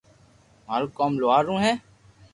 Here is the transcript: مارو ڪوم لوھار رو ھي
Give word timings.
مارو 0.67 0.87
ڪوم 0.97 1.11
لوھار 1.21 1.43
رو 1.47 1.55
ھي 1.63 1.73